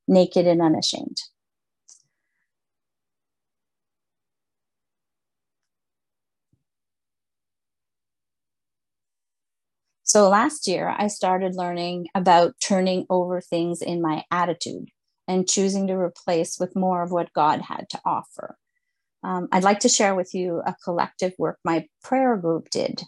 naked 0.08 0.46
and 0.46 0.62
unashamed. 0.62 1.18
So 10.02 10.28
last 10.28 10.66
year, 10.66 10.92
I 10.96 11.06
started 11.06 11.54
learning 11.54 12.08
about 12.16 12.54
turning 12.60 13.06
over 13.08 13.40
things 13.40 13.80
in 13.80 14.02
my 14.02 14.24
attitude 14.32 14.88
and 15.30 15.48
choosing 15.48 15.86
to 15.86 15.94
replace 15.94 16.58
with 16.58 16.74
more 16.74 17.04
of 17.04 17.12
what 17.12 17.32
God 17.32 17.60
had 17.60 17.88
to 17.90 18.00
offer. 18.04 18.56
Um, 19.22 19.46
I'd 19.52 19.62
like 19.62 19.78
to 19.80 19.88
share 19.88 20.16
with 20.16 20.34
you 20.34 20.60
a 20.66 20.74
collective 20.82 21.34
work 21.38 21.58
my 21.64 21.86
prayer 22.02 22.36
group 22.36 22.68
did 22.70 23.02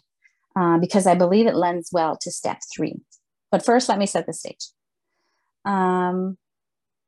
uh, 0.55 0.77
because 0.77 1.05
I 1.05 1.15
believe 1.15 1.47
it 1.47 1.55
lends 1.55 1.89
well 1.91 2.17
to 2.21 2.31
step 2.31 2.59
three. 2.73 3.01
But 3.51 3.65
first, 3.65 3.89
let 3.89 3.99
me 3.99 4.05
set 4.05 4.25
the 4.25 4.31
stage. 4.31 4.69
Um, 5.65 6.37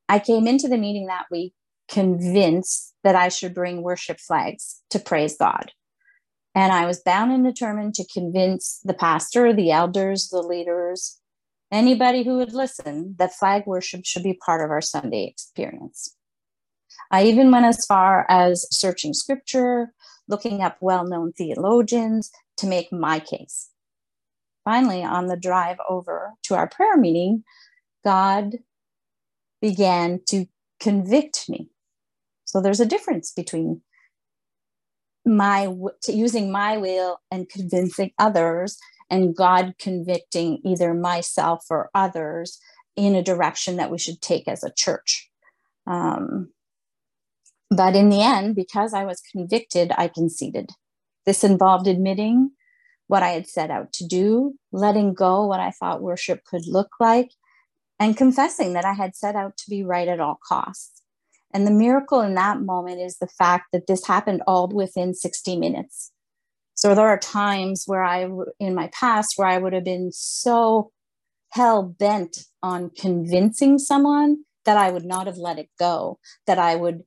I 0.09 0.19
came 0.19 0.47
into 0.47 0.67
the 0.67 0.77
meeting 0.77 1.05
that 1.07 1.27
week 1.31 1.53
convinced 1.87 2.93
that 3.05 3.15
I 3.15 3.29
should 3.29 3.53
bring 3.53 3.83
worship 3.83 4.19
flags 4.19 4.81
to 4.89 4.99
praise 4.99 5.37
God. 5.37 5.71
And 6.53 6.73
I 6.73 6.85
was 6.85 7.01
bound 7.01 7.31
and 7.31 7.45
determined 7.45 7.95
to 7.95 8.07
convince 8.13 8.81
the 8.83 8.93
pastor, 8.93 9.53
the 9.53 9.71
elders, 9.71 10.27
the 10.27 10.41
leaders, 10.41 11.21
anybody 11.71 12.23
who 12.23 12.37
would 12.37 12.53
listen 12.53 13.15
that 13.19 13.33
flag 13.33 13.63
worship 13.65 14.01
should 14.05 14.23
be 14.23 14.39
part 14.45 14.63
of 14.63 14.71
our 14.71 14.81
Sunday 14.81 15.25
experience. 15.25 16.15
I 17.11 17.23
even 17.23 17.51
went 17.51 17.65
as 17.65 17.85
far 17.85 18.25
as 18.29 18.65
searching 18.71 19.13
scripture, 19.13 19.93
looking 20.27 20.61
up 20.61 20.77
well 20.81 21.05
known 21.05 21.33
theologians 21.33 22.31
to 22.57 22.67
make 22.67 22.91
my 22.91 23.19
case. 23.19 23.69
Finally, 24.63 25.03
on 25.03 25.27
the 25.27 25.37
drive 25.37 25.77
over 25.87 26.31
to 26.43 26.55
our 26.55 26.67
prayer 26.67 26.97
meeting, 26.97 27.43
God 28.03 28.55
began 29.61 30.21
to 30.27 30.47
convict 30.79 31.47
me. 31.47 31.69
So 32.45 32.61
there's 32.61 32.79
a 32.79 32.85
difference 32.85 33.31
between 33.31 33.81
my 35.25 35.73
using 36.07 36.51
my 36.51 36.77
will 36.77 37.19
and 37.31 37.49
convincing 37.49 38.11
others 38.19 38.77
and 39.09 39.35
God 39.35 39.75
convicting 39.77 40.59
either 40.63 40.93
myself 40.93 41.65
or 41.69 41.89
others 41.93 42.59
in 42.95 43.15
a 43.15 43.23
direction 43.23 43.75
that 43.75 43.91
we 43.91 43.97
should 43.97 44.21
take 44.21 44.47
as 44.47 44.63
a 44.63 44.73
church. 44.73 45.29
Um, 45.85 46.51
but 47.69 47.95
in 47.95 48.09
the 48.09 48.21
end, 48.21 48.55
because 48.55 48.93
I 48.93 49.05
was 49.05 49.21
convicted, 49.31 49.91
I 49.97 50.07
conceded. 50.07 50.71
This 51.25 51.43
involved 51.43 51.87
admitting 51.87 52.51
what 53.07 53.23
I 53.23 53.29
had 53.29 53.47
set 53.47 53.69
out 53.69 53.93
to 53.93 54.07
do, 54.07 54.55
letting 54.71 55.13
go 55.13 55.45
what 55.45 55.59
I 55.59 55.71
thought 55.71 56.01
worship 56.01 56.43
could 56.45 56.65
look 56.67 56.89
like, 56.99 57.31
and 57.99 58.17
confessing 58.17 58.73
that 58.73 58.85
I 58.85 58.93
had 58.93 59.15
set 59.15 59.35
out 59.35 59.57
to 59.57 59.69
be 59.69 59.83
right 59.83 60.07
at 60.07 60.19
all 60.19 60.39
costs. 60.47 61.01
And 61.53 61.65
the 61.65 61.71
miracle 61.71 62.21
in 62.21 62.35
that 62.35 62.61
moment 62.61 63.01
is 63.01 63.17
the 63.17 63.27
fact 63.27 63.67
that 63.71 63.87
this 63.87 64.05
happened 64.05 64.41
all 64.45 64.67
within 64.67 65.13
60 65.13 65.57
minutes. 65.57 66.11
So 66.75 66.93
there 66.93 67.07
are 67.07 67.17
times 67.17 67.83
where 67.87 68.03
I, 68.03 68.29
in 68.59 68.75
my 68.75 68.89
past, 68.93 69.33
where 69.37 69.47
I 69.47 69.57
would 69.57 69.73
have 69.73 69.85
been 69.85 70.11
so 70.11 70.91
hell 71.51 71.83
bent 71.83 72.37
on 72.61 72.91
convincing 72.97 73.79
someone 73.79 74.43
that 74.65 74.77
I 74.77 74.91
would 74.91 75.05
not 75.05 75.27
have 75.27 75.37
let 75.37 75.57
it 75.57 75.69
go, 75.79 76.19
that 76.47 76.59
I 76.59 76.75
would 76.75 77.03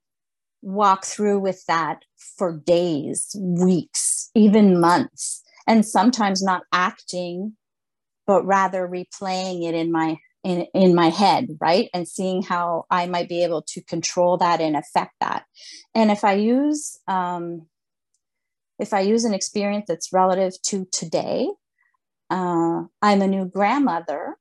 walk 0.62 1.04
through 1.04 1.38
with 1.40 1.64
that 1.66 2.02
for 2.36 2.58
days, 2.58 3.36
weeks, 3.38 4.30
even 4.34 4.80
months, 4.80 5.42
and 5.66 5.84
sometimes 5.84 6.42
not 6.42 6.62
acting, 6.72 7.56
but 8.26 8.44
rather 8.44 8.88
replaying 8.88 9.68
it 9.68 9.74
in 9.74 9.92
my 9.92 10.16
in, 10.44 10.66
in 10.72 10.94
my 10.94 11.08
head, 11.08 11.48
right? 11.60 11.90
And 11.92 12.08
seeing 12.08 12.42
how 12.42 12.84
I 12.90 13.06
might 13.06 13.28
be 13.28 13.42
able 13.42 13.62
to 13.68 13.82
control 13.82 14.38
that 14.38 14.60
and 14.60 14.76
affect 14.76 15.12
that. 15.20 15.44
And 15.94 16.12
if 16.12 16.24
I 16.24 16.34
use 16.34 16.98
um, 17.08 17.66
if 18.78 18.92
I 18.92 19.00
use 19.00 19.24
an 19.24 19.34
experience 19.34 19.86
that's 19.88 20.12
relative 20.12 20.60
to 20.66 20.86
today, 20.92 21.48
uh, 22.30 22.82
I'm 23.02 23.22
a 23.22 23.26
new 23.26 23.46
grandmother 23.46 24.36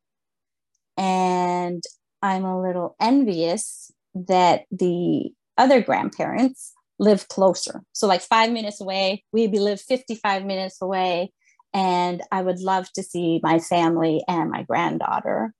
and 0.97 1.83
I'm 2.21 2.45
a 2.45 2.61
little 2.61 2.95
envious 2.99 3.91
that 4.13 4.65
the 4.71 5.31
other 5.57 5.81
grandparents 5.81 6.73
live 6.99 7.27
closer. 7.27 7.83
So, 7.93 8.07
like 8.07 8.21
five 8.21 8.51
minutes 8.51 8.81
away, 8.81 9.23
we 9.31 9.47
live 9.47 9.79
55 9.81 10.45
minutes 10.45 10.81
away. 10.81 11.31
And 11.73 12.21
I 12.31 12.41
would 12.41 12.59
love 12.59 12.91
to 12.93 13.03
see 13.03 13.39
my 13.43 13.59
family 13.59 14.23
and 14.27 14.49
my 14.49 14.63
granddaughter. 14.63 15.53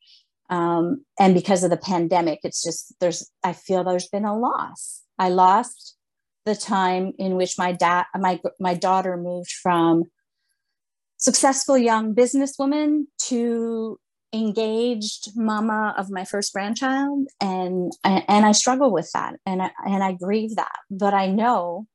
Um, 0.50 1.04
and 1.20 1.36
because 1.36 1.64
of 1.64 1.70
the 1.70 1.78
pandemic, 1.78 2.40
it's 2.44 2.64
just 2.64 2.94
there's, 3.00 3.30
I 3.44 3.54
feel 3.54 3.84
there's 3.84 4.08
been 4.08 4.26
a 4.26 4.38
loss. 4.38 5.04
I 5.20 5.30
lost 5.30 5.97
the 6.48 6.56
time 6.56 7.14
in 7.20 7.36
which 7.36 7.58
my 7.58 7.74
dad, 7.74 8.06
my, 8.18 8.40
my 8.60 8.74
daughter 8.74 9.18
moved 9.18 9.52
from 9.52 10.06
successful 11.18 11.78
young 11.78 12.16
businesswoman 12.16 13.04
to 13.20 14.00
engaged 14.34 15.32
mama 15.36 15.94
of 15.98 16.10
my 16.10 16.24
first 16.26 16.54
grandchild. 16.54 17.28
And 17.42 17.92
and 18.04 18.46
I 18.46 18.52
struggle 18.54 18.92
with 18.92 19.10
that. 19.14 19.36
And 19.46 19.62
I, 19.62 19.72
and 19.86 20.04
I 20.04 20.14
grieve 20.14 20.56
that. 20.56 20.78
But 20.90 21.14
I 21.14 21.28
know 21.28 21.88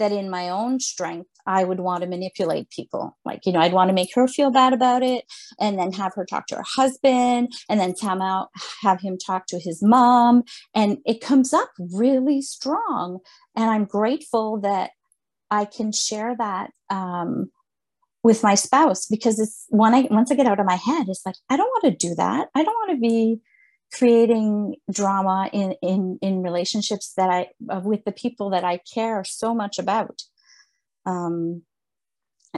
that 0.00 0.12
in 0.12 0.28
my 0.28 0.48
own 0.48 0.80
strength 0.80 1.30
I 1.46 1.64
would 1.64 1.80
want 1.80 2.02
to 2.02 2.08
manipulate 2.08 2.70
people. 2.70 3.16
Like 3.24 3.46
you 3.46 3.52
know 3.52 3.60
I'd 3.60 3.72
want 3.72 3.88
to 3.88 3.94
make 3.94 4.14
her 4.14 4.26
feel 4.26 4.50
bad 4.50 4.72
about 4.72 5.02
it 5.02 5.24
and 5.60 5.78
then 5.78 5.92
have 5.92 6.14
her 6.14 6.24
talk 6.24 6.46
to 6.48 6.56
her 6.56 6.64
husband 6.66 7.52
and 7.68 7.78
then 7.78 7.94
out 8.20 8.48
have 8.82 9.00
him 9.00 9.16
talk 9.16 9.46
to 9.46 9.58
his 9.58 9.82
mom. 9.82 10.42
And 10.74 10.98
it 11.06 11.20
comes 11.20 11.52
up 11.52 11.70
really 11.78 12.42
strong. 12.42 13.20
And 13.56 13.70
I'm 13.70 13.84
grateful 13.84 14.60
that 14.60 14.90
I 15.50 15.64
can 15.64 15.92
share 15.92 16.36
that 16.36 16.70
um, 16.90 17.50
with 18.22 18.42
my 18.42 18.54
spouse 18.54 19.06
because 19.06 19.38
it's 19.38 19.66
when 19.68 19.94
I 19.94 20.08
once 20.10 20.30
I 20.30 20.34
get 20.34 20.46
out 20.46 20.60
of 20.60 20.66
my 20.66 20.76
head, 20.76 21.06
it's 21.08 21.24
like 21.24 21.36
I 21.48 21.56
don't 21.56 21.68
want 21.68 21.84
to 21.98 22.08
do 22.08 22.14
that. 22.16 22.48
I 22.54 22.62
don't 22.62 22.74
want 22.74 22.90
to 22.92 23.00
be 23.00 23.40
creating 23.92 24.76
drama 24.90 25.50
in 25.52 25.74
in 25.82 26.18
in 26.22 26.42
relationships 26.42 27.12
that 27.16 27.30
I 27.30 27.48
with 27.80 28.04
the 28.04 28.12
people 28.12 28.50
that 28.50 28.64
I 28.64 28.80
care 28.92 29.24
so 29.24 29.54
much 29.54 29.78
about. 29.78 30.22
Um, 31.06 31.62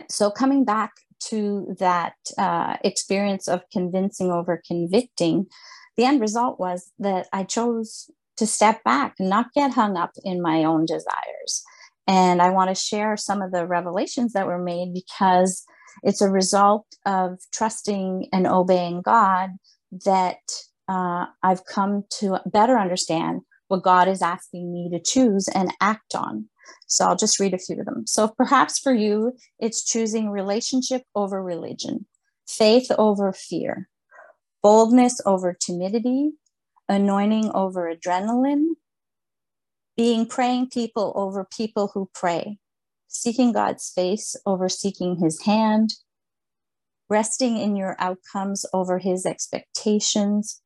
so 0.08 0.30
coming 0.30 0.64
back 0.64 0.92
to 1.28 1.74
that 1.78 2.14
uh, 2.38 2.76
experience 2.82 3.46
of 3.46 3.62
convincing 3.72 4.32
over 4.32 4.60
convicting, 4.66 5.46
the 5.96 6.04
end 6.04 6.20
result 6.20 6.58
was 6.58 6.90
that 6.98 7.28
I 7.32 7.44
chose 7.44 8.10
to 8.38 8.46
step 8.46 8.82
back 8.82 9.14
and 9.18 9.28
not 9.28 9.52
get 9.54 9.74
hung 9.74 9.96
up 9.96 10.12
in 10.24 10.42
my 10.42 10.64
own 10.64 10.86
desires 10.86 11.62
and 12.06 12.42
I 12.42 12.50
want 12.50 12.68
to 12.68 12.74
share 12.74 13.16
some 13.16 13.42
of 13.42 13.52
the 13.52 13.66
revelations 13.66 14.32
that 14.32 14.46
were 14.46 14.62
made 14.62 14.92
because 14.92 15.64
it's 16.02 16.20
a 16.20 16.30
result 16.30 16.86
of 17.06 17.38
trusting 17.52 18.28
and 18.32 18.46
obeying 18.46 19.02
God 19.02 19.50
that 20.04 20.40
uh, 20.92 21.26
I've 21.42 21.64
come 21.64 22.04
to 22.18 22.38
better 22.44 22.78
understand 22.78 23.40
what 23.68 23.82
God 23.82 24.08
is 24.08 24.20
asking 24.20 24.72
me 24.72 24.90
to 24.90 25.00
choose 25.02 25.48
and 25.48 25.72
act 25.80 26.14
on. 26.14 26.48
So 26.86 27.06
I'll 27.06 27.16
just 27.16 27.40
read 27.40 27.54
a 27.54 27.58
few 27.58 27.80
of 27.80 27.86
them. 27.86 28.06
So 28.06 28.28
perhaps 28.28 28.78
for 28.78 28.92
you, 28.92 29.32
it's 29.58 29.82
choosing 29.82 30.28
relationship 30.28 31.02
over 31.14 31.42
religion, 31.42 32.06
faith 32.46 32.90
over 32.98 33.32
fear, 33.32 33.88
boldness 34.62 35.20
over 35.24 35.56
timidity, 35.58 36.32
anointing 36.88 37.50
over 37.54 37.90
adrenaline, 37.94 38.74
being 39.96 40.26
praying 40.26 40.68
people 40.68 41.12
over 41.16 41.46
people 41.56 41.90
who 41.94 42.10
pray, 42.14 42.58
seeking 43.08 43.52
God's 43.52 43.90
face 43.90 44.36
over 44.44 44.68
seeking 44.68 45.16
his 45.16 45.42
hand, 45.42 45.94
resting 47.08 47.56
in 47.56 47.76
your 47.76 47.96
outcomes 47.98 48.66
over 48.74 48.98
his 48.98 49.24
expectations, 49.24 50.62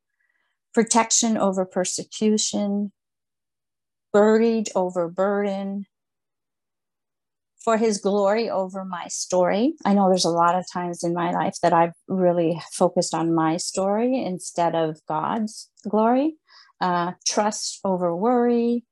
protection 0.76 1.38
over 1.38 1.64
persecution, 1.64 2.92
buried 4.12 4.68
over 4.74 5.08
burden, 5.08 5.86
for 7.64 7.78
his 7.78 7.96
glory 7.96 8.50
over 8.50 8.84
my 8.84 9.06
story. 9.08 9.72
I 9.86 9.94
know 9.94 10.10
there's 10.10 10.26
a 10.26 10.40
lot 10.44 10.54
of 10.54 10.66
times 10.70 11.02
in 11.02 11.14
my 11.14 11.30
life 11.32 11.54
that 11.62 11.72
I've 11.72 11.94
really 12.08 12.60
focused 12.74 13.14
on 13.14 13.34
my 13.34 13.56
story 13.56 14.22
instead 14.22 14.74
of 14.74 15.00
God's 15.08 15.70
glory. 15.88 16.36
Uh, 16.78 17.12
trust 17.26 17.80
over 17.82 18.14
worry, 18.14 18.84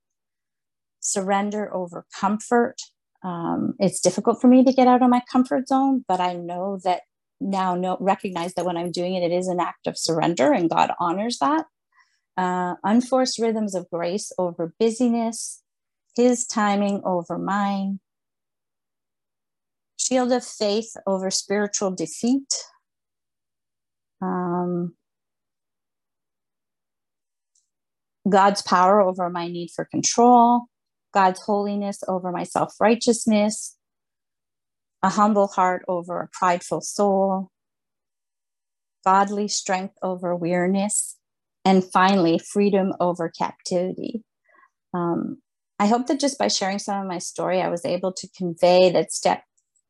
surrender 1.01 1.73
over 1.75 2.07
comfort. 2.19 2.77
Um, 3.23 3.75
it's 3.79 4.01
difficult 4.01 4.41
for 4.41 4.49
me 4.49 4.65
to 4.65 4.73
get 4.73 4.89
out 4.89 5.03
of 5.03 5.11
my 5.11 5.21
comfort 5.31 5.69
zone, 5.69 6.03
but 6.09 6.19
I 6.19 6.33
know 6.33 6.79
that 6.83 7.03
now 7.43 7.75
know 7.75 7.99
recognize 8.01 8.55
that 8.55 8.65
when 8.65 8.79
I'm 8.79 8.91
doing 8.91 9.17
it, 9.17 9.31
it 9.31 9.35
is 9.35 9.49
an 9.49 9.61
act 9.61 9.87
of 9.87 9.99
surrender, 9.99 10.51
and 10.51 10.71
God 10.71 10.93
honors 10.99 11.37
that. 11.41 11.67
Uh, 12.37 12.75
unforced 12.83 13.39
rhythms 13.39 13.75
of 13.75 13.89
grace 13.91 14.33
over 14.39 14.75
busyness, 14.79 15.63
His 16.17 16.47
timing 16.47 17.01
over 17.05 17.39
mine, 17.39 18.01
shield 19.97 20.33
of 20.33 20.45
faith 20.45 20.95
over 21.07 21.31
spiritual 21.31 21.93
defeat. 21.93 22.53
Um, 24.21 24.95
God's 28.29 28.63
power 28.63 29.01
over 29.01 29.29
my 29.29 29.49
need 29.49 29.71
for 29.75 29.85
control, 29.85 30.63
God's 31.13 31.41
holiness 31.43 32.03
over 32.09 32.33
my 32.33 32.45
self 32.45 32.75
righteousness, 32.81 33.77
a 35.03 35.11
humble 35.11 35.49
heart 35.49 35.85
over 35.87 36.21
a 36.21 36.29
prideful 36.33 36.81
soul, 36.81 37.51
godly 39.05 39.49
strength 39.49 39.95
over 40.03 40.35
weariness, 40.35 41.17
and 41.65 41.85
finally, 41.93 42.39
freedom 42.39 42.93
over 43.01 43.31
captivity. 43.31 44.23
Um, 44.93 45.39
I 45.79 45.87
hope 45.87 46.07
that 46.07 46.21
just 46.21 46.39
by 46.39 46.49
sharing 46.49 46.79
some 46.79 47.01
of 47.01 47.09
my 47.09 47.19
story, 47.19 47.61
I 47.61 47.69
was 47.69 47.85
able 47.85 48.13
to 48.13 48.29
convey 48.37 48.91
that 48.91 49.13
step 49.13 49.43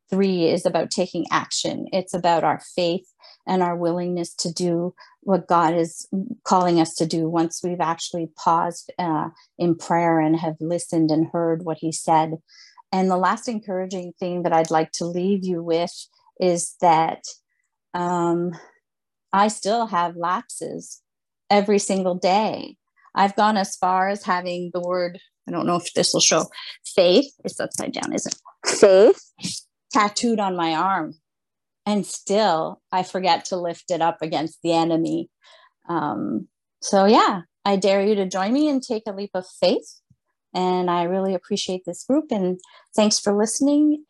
three 0.09 0.47
is 0.47 0.65
about 0.65 0.91
taking 0.91 1.25
action. 1.31 1.87
It's 1.91 2.13
about 2.13 2.43
our 2.43 2.59
faith 2.75 3.07
and 3.47 3.61
our 3.61 3.75
willingness 3.75 4.33
to 4.35 4.51
do 4.51 4.93
what 5.21 5.47
God 5.47 5.75
is 5.75 6.07
calling 6.43 6.79
us 6.79 6.95
to 6.95 7.05
do 7.05 7.29
once 7.29 7.61
we've 7.63 7.81
actually 7.81 8.29
paused 8.37 8.91
uh, 8.97 9.29
in 9.57 9.75
prayer 9.75 10.19
and 10.19 10.39
have 10.39 10.55
listened 10.59 11.11
and 11.11 11.27
heard 11.31 11.63
what 11.63 11.77
He 11.79 11.91
said. 11.91 12.35
And 12.91 13.09
the 13.09 13.17
last 13.17 13.47
encouraging 13.47 14.13
thing 14.19 14.43
that 14.43 14.53
I'd 14.53 14.71
like 14.71 14.91
to 14.93 15.05
leave 15.05 15.43
you 15.43 15.61
with 15.61 15.93
is 16.39 16.75
that 16.81 17.23
um, 17.93 18.51
I 19.33 19.47
still 19.47 19.87
have 19.87 20.15
lapses 20.15 21.01
every 21.49 21.79
single 21.79 22.15
day. 22.15 22.77
I've 23.13 23.35
gone 23.35 23.57
as 23.57 23.75
far 23.75 24.09
as 24.09 24.23
having 24.23 24.71
the 24.73 24.81
word, 24.81 25.19
I 25.47 25.51
don't 25.51 25.65
know 25.65 25.77
if 25.77 25.93
this 25.93 26.13
will 26.13 26.21
show, 26.21 26.45
faith, 26.85 27.31
it's 27.43 27.59
upside 27.59 27.93
down, 27.93 28.13
isn't 28.13 28.33
it? 28.33 28.77
Faith 28.77 29.21
tattooed 29.91 30.39
on 30.39 30.55
my 30.55 30.73
arm. 30.73 31.15
And 31.85 32.05
still, 32.05 32.81
I 32.91 33.03
forget 33.03 33.45
to 33.45 33.57
lift 33.57 33.85
it 33.89 34.01
up 34.01 34.17
against 34.21 34.59
the 34.63 34.73
enemy. 34.73 35.29
Um, 35.87 36.47
so, 36.81 37.05
yeah, 37.05 37.41
I 37.63 37.75
dare 37.75 38.01
you 38.01 38.15
to 38.15 38.27
join 38.27 38.53
me 38.53 38.67
and 38.67 38.81
take 38.81 39.03
a 39.07 39.13
leap 39.13 39.31
of 39.33 39.45
faith. 39.59 40.01
And 40.53 40.89
I 40.89 41.03
really 41.03 41.35
appreciate 41.35 41.83
this 41.85 42.03
group. 42.03 42.25
And 42.31 42.59
thanks 42.95 43.19
for 43.19 43.37
listening. 43.37 44.03